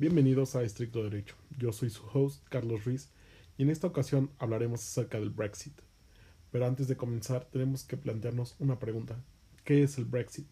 [0.00, 1.34] Bienvenidos a Estricto Derecho.
[1.58, 3.10] Yo soy su host, Carlos Ruiz,
[3.56, 5.72] y en esta ocasión hablaremos acerca del Brexit.
[6.52, 9.16] Pero antes de comenzar, tenemos que plantearnos una pregunta.
[9.64, 10.46] ¿Qué es el Brexit?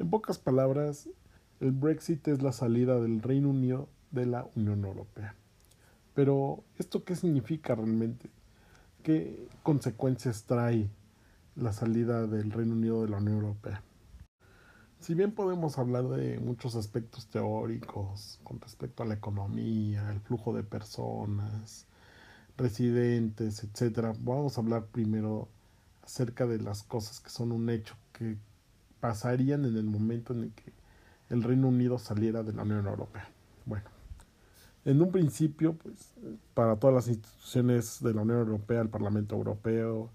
[0.00, 1.10] En pocas palabras,
[1.60, 5.36] el Brexit es la salida del Reino Unido de la Unión Europea.
[6.12, 8.28] Pero, ¿esto qué significa realmente?
[9.04, 10.90] ¿Qué consecuencias trae
[11.54, 13.84] la salida del Reino Unido de la Unión Europea?
[15.00, 20.52] Si bien podemos hablar de muchos aspectos teóricos con respecto a la economía, el flujo
[20.52, 21.86] de personas,
[22.56, 25.48] residentes, etcétera, vamos a hablar primero
[26.02, 28.36] acerca de las cosas que son un hecho que
[29.00, 30.72] pasarían en el momento en el que
[31.30, 33.28] el Reino Unido saliera de la Unión Europea.
[33.66, 33.84] Bueno,
[34.84, 36.12] en un principio, pues,
[36.54, 40.10] para todas las instituciones de la Unión Europea, el Parlamento Europeo,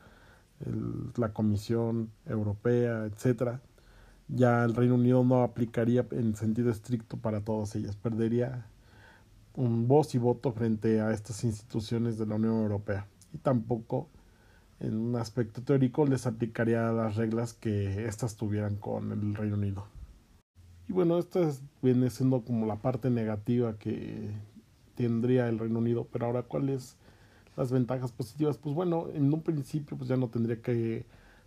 [1.16, 3.62] la Comisión Europea, etcétera,
[4.28, 8.66] ya el Reino Unido no aplicaría en sentido estricto para todas ellas, perdería
[9.56, 14.10] un voz y voto frente a estas instituciones de la Unión Europea y tampoco
[14.80, 19.86] en un aspecto teórico les aplicaría las reglas que éstas tuvieran con el Reino Unido.
[20.90, 21.52] Y bueno, esta
[21.82, 24.32] viene siendo como la parte negativa que
[24.96, 26.98] tendría el Reino Unido, pero ahora cuáles
[27.56, 28.58] las ventajas positivas?
[28.58, 31.06] Pues bueno, en un principio pues ya no tendría que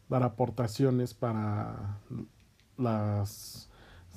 [0.08, 1.98] dar aportaciones para
[2.78, 3.68] las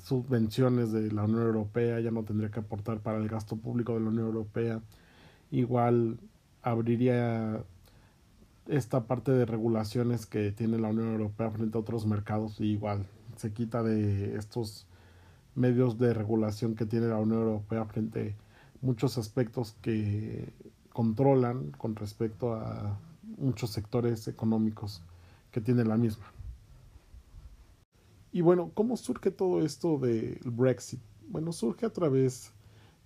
[0.04, 4.00] subvenciones de la Unión Europea, ya no tendría que aportar para el gasto público de
[4.00, 4.80] la Unión Europea.
[5.50, 6.18] Igual
[6.62, 7.62] abriría
[8.68, 13.06] esta parte de regulaciones que tiene la Unión Europea frente a otros mercados y igual
[13.36, 14.86] se quita de estos
[15.54, 20.52] medios de regulación que tiene la Unión Europea frente a muchos aspectos que
[20.92, 22.98] controlan con respecto a
[23.38, 25.02] muchos sectores económicos
[25.50, 26.26] que tiene la misma.
[28.32, 31.00] Y bueno, ¿cómo surge todo esto del Brexit?
[31.28, 32.52] Bueno, surge a través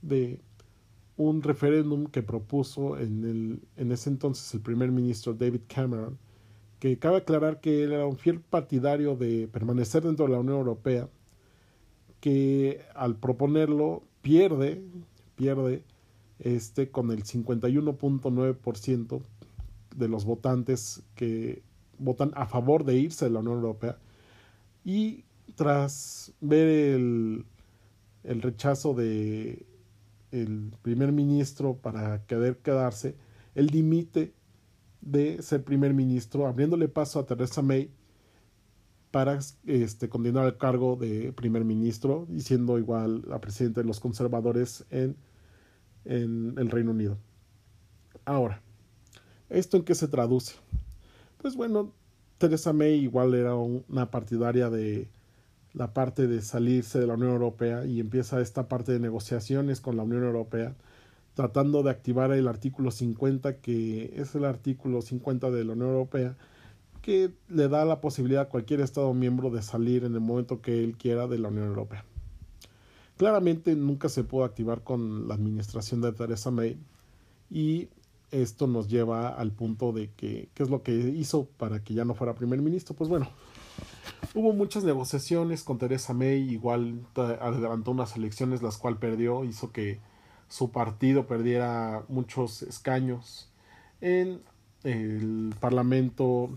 [0.03, 0.41] de
[1.17, 6.19] un referéndum que propuso en, el, en ese entonces el primer ministro David Cameron,
[6.79, 10.59] que cabe aclarar que él era un fiel partidario de permanecer dentro de la Unión
[10.59, 11.09] Europea,
[12.21, 14.83] que al proponerlo pierde,
[15.37, 15.85] pierde
[16.39, 19.23] este con el 51.9%
[19.97, 21.63] de los votantes que
[21.99, 23.99] votan a favor de irse de la Unión Europea
[24.85, 25.25] y
[25.57, 27.47] tras ver el,
[28.23, 29.67] el rechazo de
[30.31, 33.17] el primer ministro para querer quedarse,
[33.55, 34.35] él dimite
[35.01, 37.91] de ser primer ministro, abriéndole paso a Theresa May
[39.13, 44.01] para este, continuar el cargo de primer ministro y siendo igual la presidenta de los
[44.01, 45.17] conservadores en,
[46.05, 47.17] en el Reino Unido.
[48.25, 48.61] Ahora,
[49.51, 50.57] ¿esto en qué se traduce?
[51.39, 51.93] Pues bueno,
[52.39, 55.09] Theresa May igual era una partidaria de
[55.73, 59.97] la parte de salirse de la Unión Europea y empieza esta parte de negociaciones con
[59.97, 60.75] la Unión Europea
[61.35, 66.37] tratando de activar el artículo 50 que es el artículo 50 de la Unión Europea
[67.03, 70.83] que le da la posibilidad a cualquier Estado miembro de salir en el momento que
[70.83, 72.05] él quiera de la Unión Europea.
[73.19, 76.79] Claramente nunca se pudo activar con la administración de Theresa May
[77.51, 77.89] y
[78.43, 82.05] esto nos lleva al punto de que qué es lo que hizo para que ya
[82.05, 82.95] no fuera primer ministro.
[82.95, 83.29] Pues bueno,
[84.35, 90.01] Hubo muchas negociaciones con Teresa May, igual adelantó unas elecciones las cuales perdió, hizo que
[90.49, 93.49] su partido perdiera muchos escaños
[94.01, 94.41] en
[94.83, 96.51] el Parlamento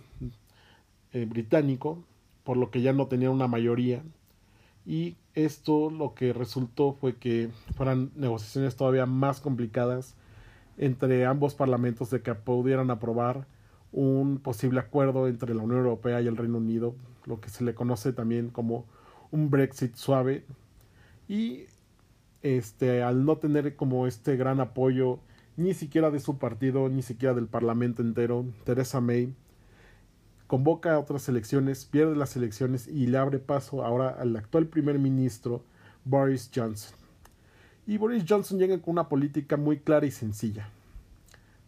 [1.13, 2.03] eh, británico,
[2.43, 4.01] por lo que ya no tenía una mayoría.
[4.85, 10.15] Y esto lo que resultó fue que fueran negociaciones todavía más complicadas
[10.77, 13.47] entre ambos parlamentos de que pudieran aprobar
[13.91, 16.95] un posible acuerdo entre la Unión Europea y el Reino Unido,
[17.25, 18.85] lo que se le conoce también como
[19.31, 20.45] un Brexit suave.
[21.27, 21.65] Y
[22.41, 25.19] este, al no tener como este gran apoyo
[25.55, 29.33] ni siquiera de su partido, ni siquiera del Parlamento entero, Theresa May
[30.45, 34.99] convoca a otras elecciones, pierde las elecciones y le abre paso ahora al actual primer
[34.99, 35.63] ministro
[36.05, 37.06] Boris Johnson.
[37.87, 40.69] Y Boris Johnson llega con una política muy clara y sencilla.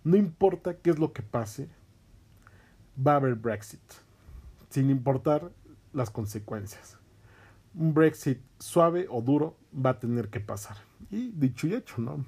[0.03, 1.69] No importa qué es lo que pase,
[2.95, 3.79] va a haber Brexit,
[4.69, 5.49] sin importar
[5.93, 6.97] las consecuencias.
[7.73, 10.75] Un Brexit suave o duro va a tener que pasar.
[11.09, 12.25] Y dicho y hecho, ¿no?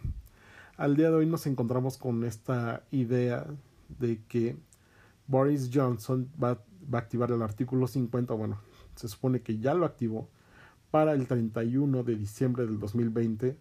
[0.78, 3.46] Al día de hoy nos encontramos con esta idea
[4.00, 4.56] de que
[5.28, 8.60] Boris Johnson va, a activar el artículo 50, bueno,
[8.96, 10.30] se supone que ya lo activó
[10.92, 13.58] para el 31 de diciembre del 2020.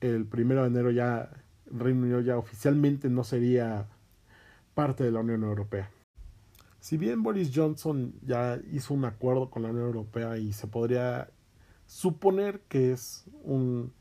[0.00, 1.30] El 1 de enero ya
[1.66, 3.88] Reino Unido ya oficialmente no sería
[4.74, 5.90] parte de la Unión Europea.
[6.80, 11.30] Si bien Boris Johnson ya hizo un acuerdo con la Unión Europea y se podría
[11.86, 13.92] suponer que es un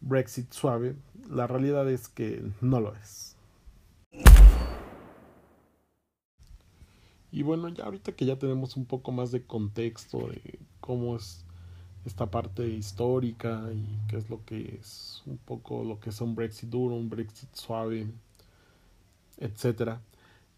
[0.00, 0.96] Brexit suave,
[1.30, 3.36] la realidad es que no lo es.
[7.30, 11.46] Y bueno, ya ahorita que ya tenemos un poco más de contexto de cómo es
[12.04, 16.34] esta parte histórica y qué es lo que es un poco lo que es un
[16.34, 18.06] Brexit duro, un Brexit suave,
[19.38, 20.00] etcétera.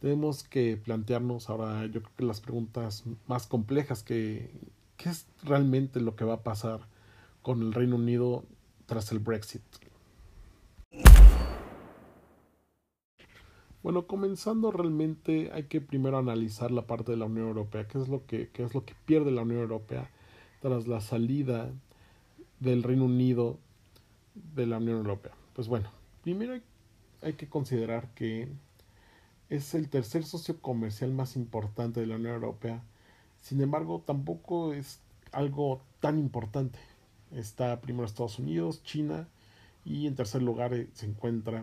[0.00, 4.50] Tenemos que plantearnos ahora, yo creo que las preguntas más complejas que
[4.96, 6.80] qué es realmente lo que va a pasar
[7.42, 8.44] con el Reino Unido
[8.86, 9.62] tras el Brexit.
[13.82, 18.08] Bueno, comenzando realmente hay que primero analizar la parte de la Unión Europea, qué es
[18.08, 20.10] lo que, qué es lo que pierde la Unión Europea
[20.64, 21.70] tras la salida
[22.58, 23.58] del Reino Unido
[24.54, 25.32] de la Unión Europea.
[25.52, 25.90] Pues bueno,
[26.22, 26.58] primero
[27.20, 28.48] hay, que considerar que
[29.50, 32.82] es el tercer socio comercial más importante de la Unión Europea.
[33.42, 35.00] Sin embargo, tampoco es
[35.32, 36.78] algo tan importante.
[37.30, 39.28] Está primero Estados Unidos, China
[39.84, 41.62] y en tercer lugar eh, se encuentra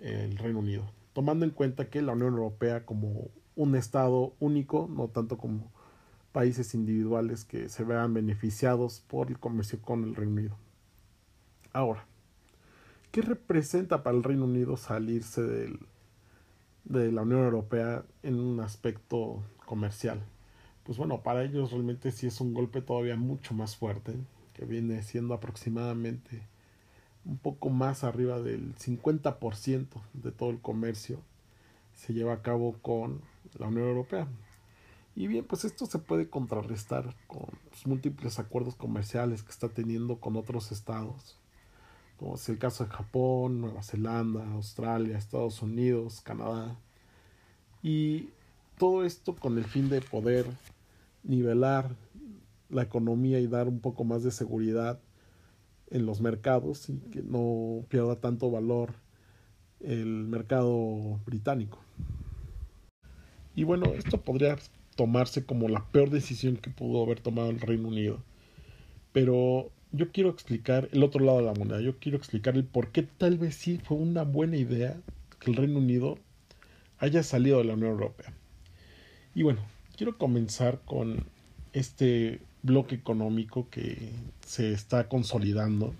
[0.00, 0.90] el Reino Unido.
[1.12, 5.70] Tomando en cuenta que la Unión Europea como un Estado único, no tanto como
[6.36, 10.56] países individuales que se vean beneficiados por el comercio con el Reino Unido.
[11.72, 12.04] Ahora,
[13.10, 15.40] ¿qué representa para el Reino Unido salirse
[16.84, 20.22] de la Unión Europea en un aspecto comercial?
[20.84, 24.12] Pues bueno, para ellos realmente sí es un golpe todavía mucho más fuerte,
[24.52, 26.42] que viene siendo aproximadamente
[27.24, 31.18] un poco más arriba del 50% de todo el comercio
[31.94, 33.22] se lleva a cabo con
[33.58, 34.28] la Unión Europea.
[35.16, 40.20] Y bien, pues esto se puede contrarrestar con los múltiples acuerdos comerciales que está teniendo
[40.20, 41.38] con otros estados,
[42.18, 46.78] como es el caso de Japón, Nueva Zelanda, Australia, Estados Unidos, Canadá.
[47.82, 48.28] Y
[48.76, 50.44] todo esto con el fin de poder
[51.22, 51.96] nivelar
[52.68, 55.00] la economía y dar un poco más de seguridad
[55.88, 58.92] en los mercados y que no pierda tanto valor
[59.80, 61.78] el mercado británico.
[63.54, 64.58] Y bueno, esto podría
[64.96, 68.18] tomarse como la peor decisión que pudo haber tomado el Reino Unido.
[69.12, 71.80] Pero yo quiero explicar el otro lado de la moneda.
[71.80, 74.96] Yo quiero explicar el por qué tal vez sí fue una buena idea
[75.38, 76.18] que el Reino Unido
[76.98, 78.32] haya salido de la Unión Europea.
[79.34, 79.60] Y bueno,
[79.96, 81.24] quiero comenzar con
[81.72, 84.12] este bloque económico que
[84.44, 85.94] se está consolidando.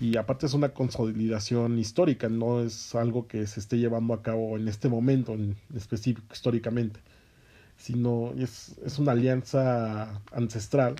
[0.00, 4.56] Y aparte es una consolidación histórica, no es algo que se esté llevando a cabo
[4.56, 7.00] en este momento en específico históricamente
[7.76, 10.96] sino es, es una alianza ancestral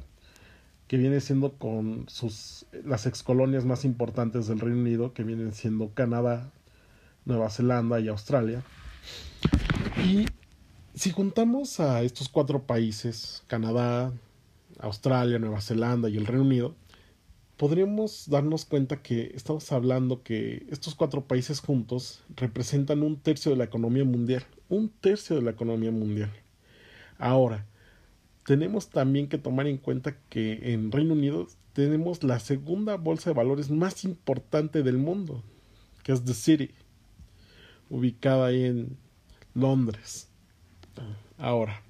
[0.89, 5.91] que viene siendo con sus las excolonias más importantes del Reino Unido, que vienen siendo
[5.95, 6.51] Canadá,
[7.25, 8.63] Nueva Zelanda y Australia.
[10.05, 10.27] Y
[10.95, 14.13] si juntamos a estos cuatro países, Canadá,
[14.79, 16.75] Australia, Nueva Zelanda y el Reino Unido,
[17.57, 23.57] podríamos darnos cuenta que estamos hablando que estos cuatro países juntos representan un tercio de
[23.57, 26.31] la economía mundial, un tercio de la economía mundial.
[27.19, 27.67] Ahora,
[28.45, 33.35] tenemos también que tomar en cuenta que en Reino Unido tenemos la segunda bolsa de
[33.35, 35.43] valores más importante del mundo,
[36.03, 36.71] que es The City,
[37.91, 38.97] ubicada ahí en
[39.55, 40.29] Londres.
[41.39, 41.83] Ahora,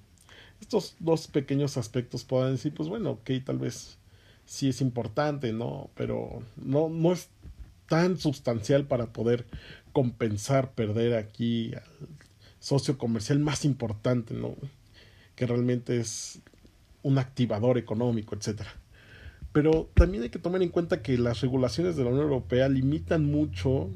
[0.61, 3.99] estos dos pequeños aspectos pueden decir, pues bueno, ok, tal vez
[4.45, 5.90] sí es importante, ¿no?
[5.95, 7.28] Pero no, no es
[7.88, 9.47] tan sustancial para poder
[9.92, 12.09] compensar perder aquí al
[12.59, 14.56] socio comercial más importante, ¿no?
[15.37, 16.40] Que realmente es
[17.02, 18.62] un activador económico, etc.
[19.52, 23.25] Pero también hay que tomar en cuenta que las regulaciones de la Unión Europea limitan
[23.25, 23.90] mucho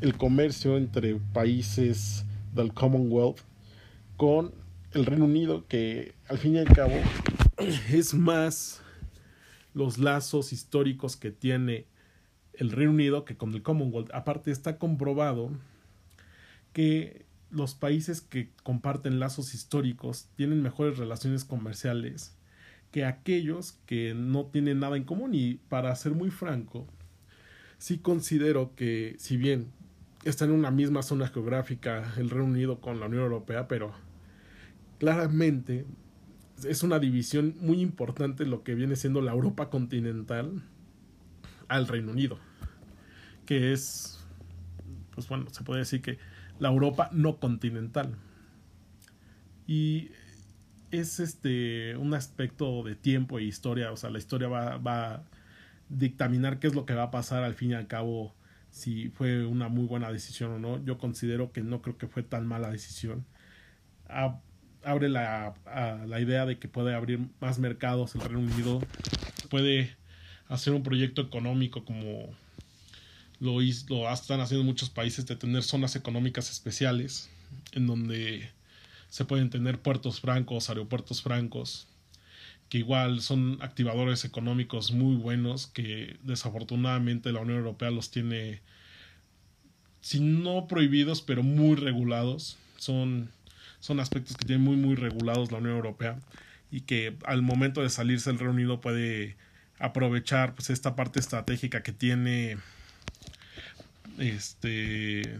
[0.00, 2.24] el comercio entre países
[2.54, 3.38] del Commonwealth
[4.16, 4.52] con
[4.92, 6.94] el Reino Unido, que al fin y al cabo
[7.92, 8.82] es más
[9.74, 11.86] los lazos históricos que tiene
[12.54, 14.10] el Reino Unido que con el Commonwealth.
[14.12, 15.50] Aparte está comprobado
[16.72, 22.36] que los países que comparten lazos históricos tienen mejores relaciones comerciales
[22.90, 25.34] que aquellos que no tienen nada en común.
[25.34, 26.86] Y para ser muy franco,
[27.78, 29.72] sí considero que si bien
[30.24, 33.92] está en una misma zona geográfica el Reino Unido con la Unión Europea, pero
[34.98, 35.86] claramente
[36.64, 40.62] es una división muy importante lo que viene siendo la Europa continental
[41.68, 42.38] al Reino Unido,
[43.46, 44.24] que es,
[45.14, 46.18] pues bueno, se puede decir que
[46.58, 48.16] la Europa no continental.
[49.66, 50.10] Y
[50.90, 55.22] es este un aspecto de tiempo e historia, o sea, la historia va, va a
[55.88, 58.34] dictaminar qué es lo que va a pasar al fin y al cabo
[58.70, 60.84] si fue una muy buena decisión o no.
[60.84, 63.26] Yo considero que no creo que fue tan mala decisión.
[64.84, 65.54] abre la,
[66.06, 68.80] la idea de que puede abrir más mercados el Reino Unido,
[69.50, 69.96] puede
[70.48, 72.30] hacer un proyecto económico como
[73.40, 77.30] lo, están haciendo muchos países de tener zonas económicas especiales
[77.72, 78.50] en donde
[79.08, 81.86] se pueden tener puertos francos, aeropuertos francos,
[82.68, 88.60] que igual son activadores económicos muy buenos que desafortunadamente la Unión Europea los tiene
[90.00, 92.58] si no prohibidos pero muy regulados.
[92.76, 93.30] Son
[93.80, 96.18] son aspectos que tiene muy muy regulados la Unión Europea
[96.70, 99.36] y que al momento de salirse el Reino Unido puede
[99.78, 102.58] aprovechar pues esta parte estratégica que tiene
[104.18, 105.38] este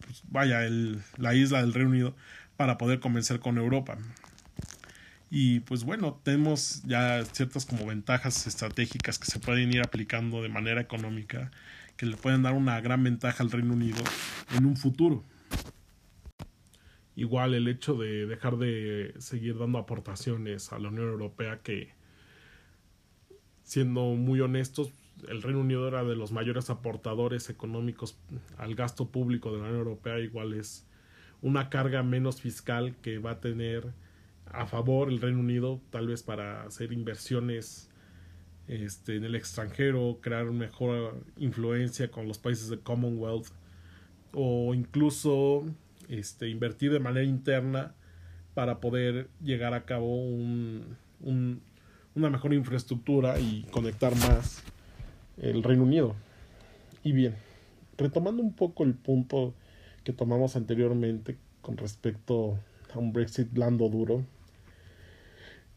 [0.00, 2.16] pues, vaya el, la isla del Reino Unido
[2.56, 3.98] para poder convencer con Europa.
[5.30, 10.48] Y pues bueno tenemos ya ciertas como ventajas estratégicas que se pueden ir aplicando de
[10.48, 11.50] manera económica
[11.96, 14.02] que le pueden dar una gran ventaja al Reino Unido
[14.56, 15.24] en un futuro.
[17.14, 21.92] Igual el hecho de dejar de seguir dando aportaciones a la Unión Europea que
[23.62, 24.90] siendo muy honestos
[25.28, 28.16] el Reino Unido era de los mayores aportadores económicos
[28.58, 30.86] al gasto público de la Unión Europea, igual es
[31.40, 33.92] una carga menos fiscal que va a tener
[34.46, 37.88] a favor el Reino Unido, tal vez para hacer inversiones
[38.68, 43.48] este, en el extranjero, crear mejor influencia con los países de Commonwealth
[44.32, 45.64] o incluso
[46.08, 47.94] este, invertir de manera interna
[48.54, 50.96] para poder llegar a cabo un,
[52.14, 54.62] una mejor infraestructura y conectar más
[55.42, 56.14] el Reino Unido.
[57.04, 57.34] Y bien,
[57.98, 59.54] retomando un poco el punto
[60.04, 62.58] que tomamos anteriormente con respecto
[62.94, 64.24] a un Brexit blando duro,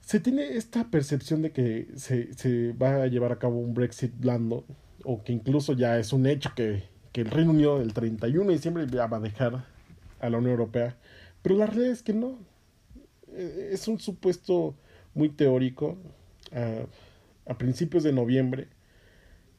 [0.01, 4.63] se tiene esta percepción de que se, va a llevar a cabo un Brexit blando,
[5.03, 8.53] o que incluso ya es un hecho que, que el Reino Unido el 31 de
[8.53, 9.65] diciembre ya va a dejar
[10.19, 10.95] a la Unión Europea,
[11.41, 12.37] pero la realidad es que no.
[13.33, 14.75] E, es un supuesto
[15.13, 15.97] muy teórico.
[17.47, 18.69] A principios de noviembre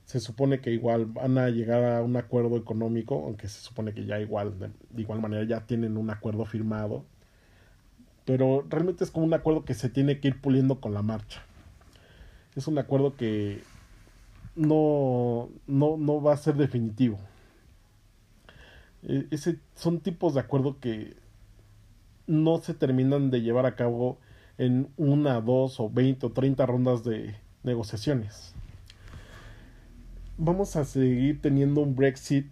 [0.06, 4.06] se supone que igual van a llegar a un acuerdo económico, aunque se supone que
[4.06, 7.04] ya igual, de igual manera ya tienen un acuerdo firmado,
[8.24, 11.42] pero realmente es como un acuerdo que se tiene que ir puliendo con la marcha.
[12.54, 13.62] Es un acuerdo que
[14.54, 17.18] no, no, no va a ser definitivo.
[19.02, 21.16] E, ese, son tipos de acuerdo que
[22.28, 24.18] no se terminan de llevar a cabo
[24.56, 27.34] en una, dos o veinte o treinta rondas de
[27.64, 28.54] negociaciones
[30.38, 32.46] vamos a seguir teniendo un Brexit,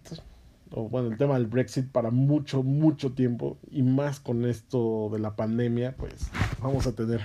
[0.71, 5.19] o bueno, el tema del Brexit para mucho, mucho tiempo, y más con esto de
[5.19, 6.29] la pandemia, pues
[6.61, 7.21] vamos a tener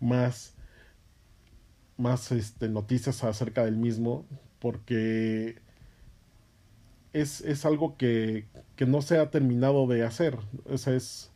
[0.00, 0.54] más,
[1.96, 4.26] más este, noticias acerca del mismo,
[4.58, 5.56] porque
[7.12, 10.38] es, es algo que, que no se ha terminado de hacer.
[10.66, 11.30] O es,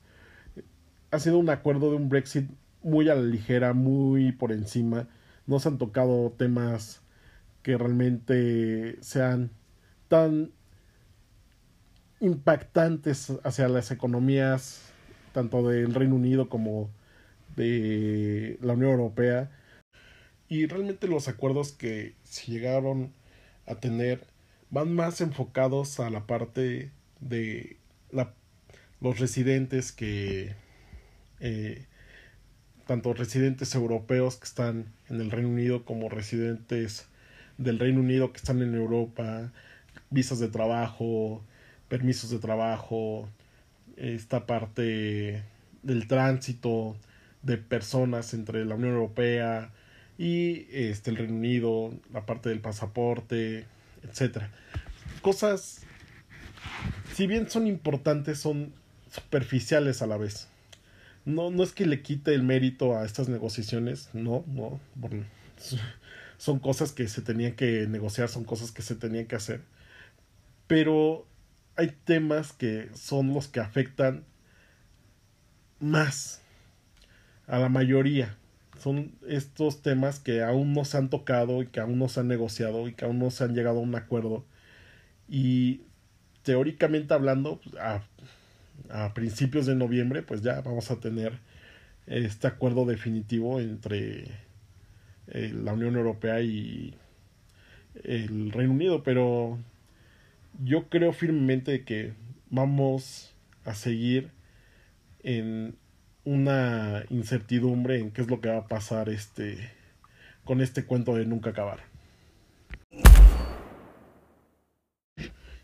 [1.10, 2.50] ha sido un acuerdo de un Brexit
[2.82, 5.08] muy a la ligera, muy por encima.
[5.46, 7.02] No se han tocado temas
[7.66, 9.50] que realmente sean
[10.06, 10.52] tan
[12.20, 14.82] impactantes hacia las economías
[15.32, 16.88] tanto del Reino Unido como
[17.56, 19.50] de la Unión Europea.
[20.48, 23.12] Y realmente los acuerdos que se llegaron
[23.66, 24.24] a tener
[24.70, 27.78] van más enfocados a la parte de
[29.00, 30.54] los residentes que
[31.40, 31.84] eh,
[32.86, 37.08] tanto residentes europeos que están en el Reino Unido como residentes
[37.58, 39.52] del Reino Unido que están en Europa,
[40.10, 41.42] visas de trabajo,
[41.88, 43.28] permisos de trabajo,
[43.96, 45.42] esta parte
[45.82, 46.96] del tránsito
[47.42, 49.70] de personas entre la Unión Europea
[50.18, 53.66] y este el Reino Unido, la parte del pasaporte,
[54.02, 54.50] etcétera.
[55.22, 55.86] Cosas
[57.16, 58.72] si bien son importantes, son
[59.10, 60.48] superficiales a la vez.
[61.24, 64.78] No, no es que le quite el mérito a estas negociaciones, no, no,
[66.38, 69.62] son cosas que se tenían que negociar, son cosas que se tenían que hacer.
[70.66, 71.26] Pero
[71.76, 74.24] hay temas que son los que afectan
[75.80, 76.42] más
[77.46, 78.36] a la mayoría.
[78.78, 82.28] Son estos temas que aún no se han tocado y que aún no se han
[82.28, 84.44] negociado y que aún no se han llegado a un acuerdo.
[85.28, 85.82] Y
[86.42, 88.02] teóricamente hablando, a,
[88.90, 91.38] a principios de noviembre, pues ya vamos a tener
[92.06, 94.30] este acuerdo definitivo entre
[95.28, 96.94] eh, la Unión Europea y
[98.04, 99.58] el Reino Unido, pero
[100.62, 102.12] yo creo firmemente que
[102.50, 104.30] vamos a seguir
[105.22, 105.76] en
[106.24, 109.70] una incertidumbre en qué es lo que va a pasar este
[110.44, 111.80] con este cuento de nunca acabar.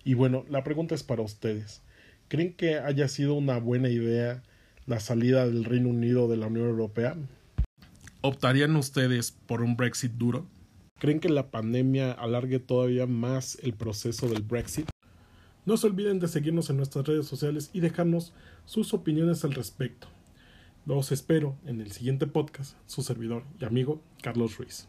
[0.05, 1.83] Y bueno, la pregunta es para ustedes.
[2.29, 4.43] ¿Creen que haya sido una buena idea
[4.87, 7.15] la salida del Reino Unido de la Unión Europea?
[8.25, 10.47] ¿Optarían ustedes por un Brexit duro?
[11.01, 14.89] ¿Creen que la pandemia alargue todavía más el proceso del Brexit?
[15.67, 18.33] No se olviden de seguirnos en nuestras redes sociales y dejarnos
[18.65, 20.07] sus opiniones al respecto.
[20.87, 24.87] Los espero en el siguiente podcast, su servidor y amigo Carlos Ruiz.